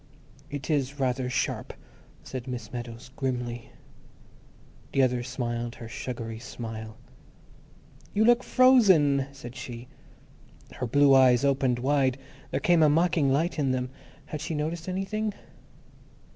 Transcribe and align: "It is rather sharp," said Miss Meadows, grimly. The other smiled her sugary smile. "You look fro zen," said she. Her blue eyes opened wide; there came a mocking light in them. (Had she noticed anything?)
"It 0.49 0.67
is 0.71 0.99
rather 0.99 1.29
sharp," 1.29 1.73
said 2.23 2.47
Miss 2.47 2.73
Meadows, 2.73 3.11
grimly. 3.15 3.69
The 4.93 5.03
other 5.03 5.21
smiled 5.21 5.75
her 5.75 5.87
sugary 5.87 6.39
smile. 6.39 6.97
"You 8.11 8.25
look 8.25 8.41
fro 8.43 8.79
zen," 8.79 9.27
said 9.31 9.55
she. 9.55 9.89
Her 10.71 10.87
blue 10.87 11.13
eyes 11.13 11.45
opened 11.45 11.77
wide; 11.77 12.17
there 12.49 12.59
came 12.59 12.81
a 12.81 12.89
mocking 12.89 13.31
light 13.31 13.59
in 13.59 13.69
them. 13.73 13.91
(Had 14.25 14.41
she 14.41 14.55
noticed 14.55 14.89
anything?) 14.89 15.35